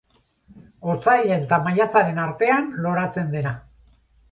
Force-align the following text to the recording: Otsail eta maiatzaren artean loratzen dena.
Otsail 0.93 1.33
eta 1.35 1.59
maiatzaren 1.67 2.23
artean 2.25 2.73
loratzen 2.87 3.33
dena. 3.39 3.57